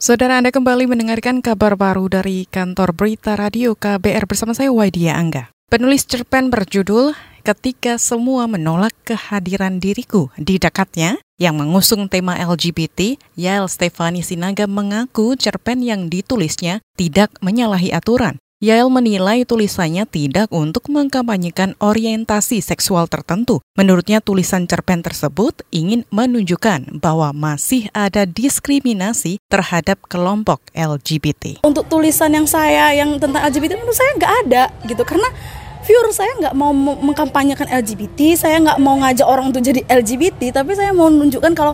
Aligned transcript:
Saudara 0.00 0.40
Anda 0.40 0.48
kembali 0.48 0.88
mendengarkan 0.88 1.44
kabar 1.44 1.76
baru 1.76 2.08
dari 2.08 2.48
kantor 2.48 2.96
berita 2.96 3.36
radio 3.36 3.76
KBR 3.76 4.24
bersama 4.24 4.56
saya 4.56 4.72
Waidia 4.72 5.12
Angga. 5.12 5.52
Penulis 5.68 6.08
cerpen 6.08 6.48
berjudul 6.48 7.12
Ketika 7.44 8.00
Semua 8.00 8.48
Menolak 8.48 8.96
Kehadiran 9.04 9.76
Diriku 9.76 10.32
di 10.40 10.56
dekatnya 10.56 11.20
yang 11.36 11.60
mengusung 11.60 12.08
tema 12.08 12.32
LGBT, 12.32 13.20
Yael 13.36 13.68
Stefani 13.68 14.24
Sinaga 14.24 14.64
mengaku 14.64 15.36
cerpen 15.36 15.84
yang 15.84 16.08
ditulisnya 16.08 16.80
tidak 16.96 17.36
menyalahi 17.44 17.92
aturan. 17.92 18.40
Yael 18.60 18.92
menilai 18.92 19.48
tulisannya 19.48 20.04
tidak 20.04 20.52
untuk 20.52 20.92
mengkampanyekan 20.92 21.80
orientasi 21.80 22.60
seksual 22.60 23.08
tertentu. 23.08 23.64
Menurutnya 23.72 24.20
tulisan 24.20 24.68
cerpen 24.68 25.00
tersebut 25.00 25.64
ingin 25.72 26.04
menunjukkan 26.12 27.00
bahwa 27.00 27.32
masih 27.32 27.88
ada 27.96 28.28
diskriminasi 28.28 29.40
terhadap 29.48 30.04
kelompok 30.12 30.60
LGBT. 30.76 31.64
Untuk 31.64 31.88
tulisan 31.88 32.36
yang 32.36 32.44
saya 32.44 32.92
yang 32.92 33.16
tentang 33.16 33.48
LGBT 33.48 33.80
menurut 33.80 33.96
saya 33.96 34.12
nggak 34.20 34.34
ada 34.44 34.64
gitu 34.84 35.08
karena 35.08 35.32
viewer 35.88 36.12
saya 36.12 36.28
nggak 36.44 36.52
mau 36.52 36.76
mengkampanyekan 36.76 37.64
LGBT, 37.64 38.36
saya 38.36 38.60
nggak 38.60 38.76
mau 38.76 39.00
ngajak 39.00 39.24
orang 39.24 39.56
untuk 39.56 39.64
jadi 39.64 39.88
LGBT, 39.88 40.60
tapi 40.60 40.76
saya 40.76 40.92
mau 40.92 41.08
menunjukkan 41.08 41.56
kalau 41.56 41.72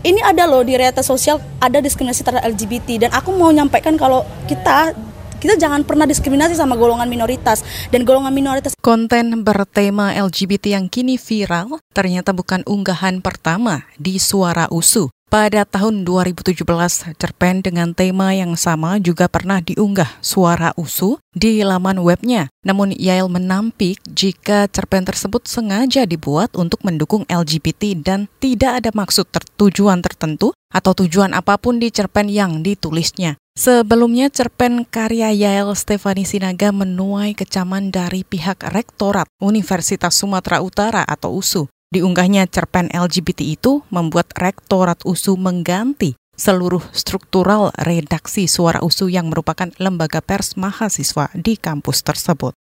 ini 0.00 0.24
ada 0.24 0.48
loh 0.48 0.64
di 0.64 0.80
realitas 0.80 1.04
sosial 1.04 1.44
ada 1.60 1.76
diskriminasi 1.76 2.24
terhadap 2.24 2.56
LGBT 2.56 3.04
dan 3.04 3.10
aku 3.12 3.36
mau 3.36 3.52
nyampaikan 3.52 4.00
kalau 4.00 4.24
kita 4.48 4.96
kita 5.42 5.58
jangan 5.58 5.82
pernah 5.82 6.06
diskriminasi 6.06 6.54
sama 6.54 6.78
golongan 6.78 7.10
minoritas 7.10 7.66
dan 7.90 8.06
golongan 8.06 8.30
minoritas. 8.30 8.78
Konten 8.78 9.42
bertema 9.42 10.14
LGBT 10.14 10.78
yang 10.78 10.86
kini 10.86 11.18
viral 11.18 11.82
ternyata 11.90 12.30
bukan 12.30 12.62
unggahan 12.62 13.18
pertama 13.18 13.82
di 13.98 14.22
Suara 14.22 14.70
Usu. 14.70 15.10
Pada 15.32 15.64
tahun 15.64 16.04
2017, 16.04 16.60
cerpen 17.16 17.64
dengan 17.64 17.96
tema 17.96 18.36
yang 18.36 18.52
sama 18.52 19.00
juga 19.00 19.32
pernah 19.32 19.64
diunggah 19.64 20.20
Suara 20.20 20.76
Usu 20.76 21.16
di 21.32 21.64
laman 21.64 22.04
webnya. 22.04 22.52
Namun 22.68 22.92
Yael 22.92 23.32
menampik 23.32 23.96
jika 24.04 24.68
cerpen 24.68 25.08
tersebut 25.08 25.48
sengaja 25.48 26.04
dibuat 26.04 26.52
untuk 26.52 26.84
mendukung 26.84 27.24
LGBT 27.32 27.96
dan 28.04 28.28
tidak 28.44 28.84
ada 28.84 28.92
maksud 28.92 29.24
tertujuan 29.32 30.04
tertentu 30.04 30.52
atau 30.68 30.92
tujuan 30.92 31.32
apa 31.32 31.56
pun 31.56 31.80
di 31.80 31.88
cerpen 31.88 32.28
yang 32.28 32.60
ditulisnya. 32.60 33.40
Sebelumnya 33.52 34.32
cerpen 34.32 34.88
karya 34.88 35.28
Yael 35.28 35.76
Stefani 35.76 36.24
Sinaga 36.24 36.72
menuai 36.72 37.36
kecaman 37.36 37.92
dari 37.92 38.24
pihak 38.24 38.64
Rektorat 38.72 39.28
Universitas 39.44 40.16
Sumatera 40.16 40.64
Utara 40.64 41.04
atau 41.04 41.36
USU. 41.36 41.68
Diunggahnya 41.92 42.48
cerpen 42.48 42.88
LGBT 42.88 43.44
itu 43.44 43.84
membuat 43.92 44.32
Rektorat 44.32 45.04
USU 45.04 45.36
mengganti 45.36 46.16
seluruh 46.32 46.80
struktural 46.96 47.76
redaksi 47.76 48.48
Suara 48.48 48.80
USU 48.80 49.12
yang 49.12 49.28
merupakan 49.28 49.68
lembaga 49.76 50.24
pers 50.24 50.56
mahasiswa 50.56 51.28
di 51.36 51.60
kampus 51.60 52.00
tersebut. 52.00 52.56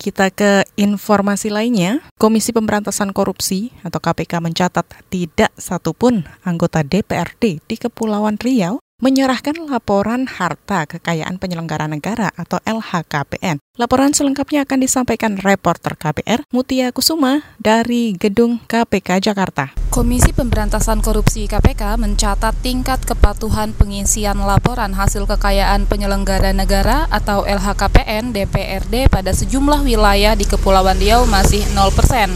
Kita 0.00 0.32
ke 0.32 0.64
informasi 0.80 1.52
lainnya, 1.52 2.00
Komisi 2.16 2.56
Pemberantasan 2.56 3.12
Korupsi 3.12 3.76
atau 3.84 4.00
KPK 4.00 4.40
mencatat 4.40 4.88
tidak 5.12 5.52
satupun 5.60 6.24
anggota 6.48 6.80
DPRD 6.80 7.60
di 7.60 7.76
Kepulauan 7.76 8.40
Riau 8.40 8.80
menyerahkan 8.98 9.54
laporan 9.70 10.26
harta 10.26 10.82
kekayaan 10.90 11.38
penyelenggara 11.38 11.86
negara 11.86 12.34
atau 12.34 12.58
LHKPN. 12.66 13.62
Laporan 13.78 14.10
selengkapnya 14.10 14.66
akan 14.66 14.82
disampaikan 14.82 15.38
reporter 15.38 15.94
KPR 15.94 16.42
Mutia 16.50 16.90
Kusuma 16.90 17.46
dari 17.62 18.18
Gedung 18.18 18.58
KPK 18.66 19.22
Jakarta. 19.22 19.70
Komisi 19.94 20.34
Pemberantasan 20.34 20.98
Korupsi 20.98 21.46
KPK 21.46 21.94
mencatat 21.94 22.58
tingkat 22.58 22.98
kepatuhan 23.06 23.70
pengisian 23.70 24.42
laporan 24.42 24.98
hasil 24.98 25.30
kekayaan 25.30 25.86
penyelenggara 25.86 26.50
negara 26.50 27.06
atau 27.14 27.46
LHKPN 27.46 28.34
DPRD 28.34 29.14
pada 29.14 29.30
sejumlah 29.30 29.86
wilayah 29.86 30.34
di 30.34 30.42
Kepulauan 30.42 30.98
Riau 30.98 31.22
masih 31.30 31.62
0%, 31.70 32.34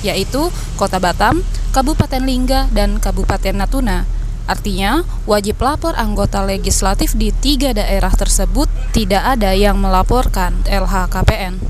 yaitu 0.00 0.48
Kota 0.80 0.96
Batam, 0.96 1.44
Kabupaten 1.76 2.24
Lingga, 2.24 2.72
dan 2.72 2.96
Kabupaten 2.96 3.52
Natuna. 3.52 4.17
Artinya, 4.48 5.04
wajib 5.28 5.60
lapor 5.60 5.92
anggota 5.92 6.40
legislatif 6.40 7.12
di 7.12 7.36
tiga 7.36 7.76
daerah 7.76 8.10
tersebut 8.10 8.66
tidak 8.96 9.36
ada 9.36 9.52
yang 9.52 9.76
melaporkan 9.76 10.64
LHKPN. 10.64 11.60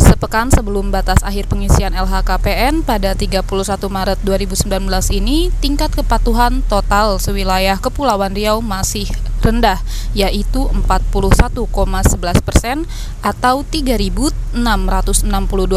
Sepekan 0.00 0.48
sebelum 0.48 0.88
batas 0.88 1.20
akhir 1.20 1.52
pengisian 1.52 1.92
LHKPN 1.92 2.80
pada 2.80 3.12
31 3.12 3.44
Maret 3.92 4.18
2019 4.24 4.66
ini, 5.12 5.52
tingkat 5.60 5.92
kepatuhan 5.92 6.64
total 6.66 7.20
sewilayah 7.20 7.76
Kepulauan 7.76 8.32
Riau 8.32 8.64
masih 8.64 9.06
rendah, 9.44 9.84
yaitu 10.16 10.66
41,11 10.72 12.40
persen 12.40 12.88
atau 13.20 13.60
3.662 13.68 14.56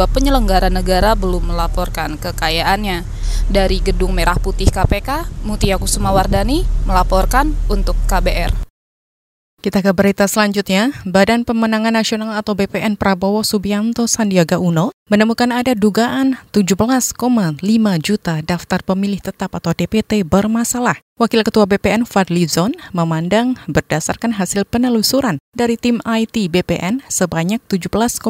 penyelenggara 0.08 0.72
negara 0.72 1.14
belum 1.20 1.52
melaporkan 1.52 2.16
kekayaannya. 2.16 3.04
Dari 3.52 3.84
Gedung 3.84 4.16
Merah 4.16 4.40
Putih 4.40 4.72
KPK, 4.72 5.28
Mutia 5.44 5.76
Kusuma 5.76 6.16
Wardani 6.16 6.64
melaporkan 6.88 7.52
untuk 7.68 7.96
KBR. 8.08 8.67
Kita 9.68 9.84
ke 9.84 9.92
berita 9.92 10.32
selanjutnya. 10.32 10.96
Badan 11.04 11.44
Pemenangan 11.44 11.92
Nasional 11.92 12.40
atau 12.40 12.56
BPN 12.56 12.96
Prabowo 12.96 13.44
Subianto 13.44 14.08
Sandiaga 14.08 14.64
Uno 14.64 14.96
menemukan 15.12 15.52
ada 15.52 15.76
dugaan 15.76 16.40
17,5 16.56 17.20
juta 18.00 18.40
daftar 18.48 18.80
pemilih 18.88 19.20
tetap 19.20 19.52
atau 19.52 19.76
DPT 19.76 20.24
bermasalah. 20.24 21.04
Wakil 21.20 21.44
Ketua 21.44 21.68
BPN 21.68 22.08
Fadli 22.08 22.48
Zon 22.48 22.80
memandang 22.96 23.60
berdasarkan 23.68 24.40
hasil 24.40 24.64
penelusuran 24.64 25.36
dari 25.52 25.76
tim 25.76 26.00
IT 26.08 26.48
BPN 26.48 27.04
sebanyak 27.12 27.60
17,5 27.68 28.24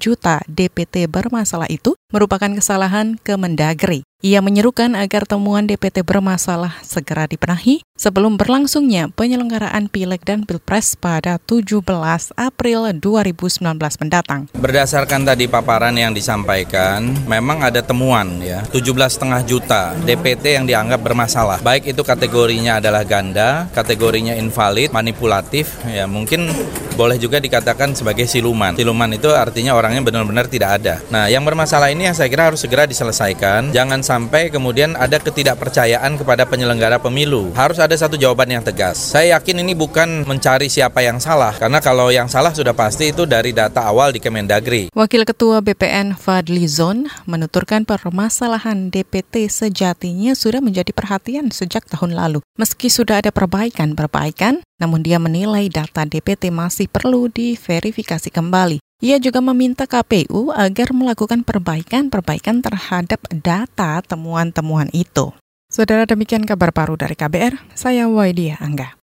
juta 0.00 0.40
DPT 0.48 1.04
bermasalah 1.04 1.68
itu 1.68 2.00
merupakan 2.08 2.48
kesalahan 2.48 3.20
Kemendagri. 3.20 4.07
Ia 4.18 4.42
menyerukan 4.42 4.98
agar 4.98 5.30
temuan 5.30 5.70
DPT 5.70 6.02
bermasalah 6.02 6.82
segera 6.82 7.30
dipenahi 7.30 7.86
sebelum 7.94 8.34
berlangsungnya 8.34 9.14
penyelenggaraan 9.14 9.86
Pileg 9.86 10.26
dan 10.26 10.42
Pilpres 10.42 10.98
pada 10.98 11.38
17 11.38 11.86
April 12.34 12.90
2019 12.98 13.62
mendatang. 13.78 14.50
Berdasarkan 14.58 15.22
tadi 15.22 15.46
paparan 15.46 15.94
yang 15.94 16.10
disampaikan, 16.10 17.14
memang 17.30 17.62
ada 17.62 17.78
temuan 17.78 18.42
ya, 18.42 18.66
17,5 18.74 19.22
juta 19.46 19.94
DPT 20.02 20.58
yang 20.58 20.66
dianggap 20.66 20.98
bermasalah. 20.98 21.62
Baik 21.62 21.86
itu 21.86 22.02
kategorinya 22.02 22.82
adalah 22.82 23.06
ganda, 23.06 23.70
kategorinya 23.70 24.34
invalid, 24.34 24.90
manipulatif, 24.90 25.78
ya 25.86 26.10
mungkin 26.10 26.50
boleh 26.98 27.14
juga 27.22 27.38
dikatakan 27.38 27.94
sebagai 27.94 28.26
siluman. 28.26 28.74
Siluman 28.74 29.14
itu 29.14 29.30
artinya 29.30 29.78
orangnya 29.78 30.02
benar-benar 30.02 30.50
tidak 30.50 30.82
ada. 30.82 30.98
Nah, 31.14 31.30
yang 31.30 31.46
bermasalah 31.46 31.94
ini 31.94 32.10
yang 32.10 32.18
saya 32.18 32.26
kira 32.26 32.50
harus 32.50 32.58
segera 32.58 32.90
diselesaikan. 32.90 33.70
Jangan 33.70 34.02
sampai 34.08 34.48
kemudian 34.48 34.96
ada 34.96 35.20
ketidakpercayaan 35.20 36.16
kepada 36.16 36.48
penyelenggara 36.48 36.96
pemilu. 36.96 37.52
Harus 37.52 37.76
ada 37.76 37.92
satu 37.92 38.16
jawaban 38.16 38.48
yang 38.48 38.64
tegas. 38.64 39.12
Saya 39.12 39.36
yakin 39.36 39.60
ini 39.60 39.76
bukan 39.76 40.24
mencari 40.24 40.72
siapa 40.72 41.04
yang 41.04 41.20
salah, 41.20 41.52
karena 41.52 41.84
kalau 41.84 42.08
yang 42.08 42.24
salah 42.24 42.56
sudah 42.56 42.72
pasti 42.72 43.12
itu 43.12 43.28
dari 43.28 43.52
data 43.52 43.84
awal 43.84 44.16
di 44.16 44.24
Kemendagri. 44.24 44.88
Wakil 44.96 45.28
Ketua 45.28 45.60
BPN 45.60 46.16
Fadli 46.16 46.64
Zon 46.64 47.04
menuturkan 47.28 47.84
permasalahan 47.84 48.88
DPT 48.88 49.52
sejatinya 49.52 50.32
sudah 50.32 50.64
menjadi 50.64 50.96
perhatian 50.96 51.52
sejak 51.52 51.84
tahun 51.84 52.16
lalu. 52.16 52.40
Meski 52.56 52.88
sudah 52.88 53.20
ada 53.20 53.28
perbaikan-perbaikan, 53.28 54.64
namun 54.80 55.04
dia 55.04 55.20
menilai 55.20 55.68
data 55.68 56.08
DPT 56.08 56.48
masih 56.48 56.88
perlu 56.88 57.28
diverifikasi 57.28 58.32
kembali. 58.32 58.87
Ia 58.98 59.22
juga 59.22 59.38
meminta 59.38 59.86
KPU 59.86 60.50
agar 60.50 60.90
melakukan 60.90 61.46
perbaikan-perbaikan 61.46 62.66
terhadap 62.66 63.22
data 63.30 64.02
temuan-temuan 64.02 64.90
itu. 64.90 65.30
Saudara 65.70 66.02
demikian 66.02 66.42
kabar 66.42 66.74
baru 66.74 66.98
dari 66.98 67.14
KBR, 67.14 67.78
saya 67.78 68.10
Waidia 68.10 68.58
Angga. 68.58 68.97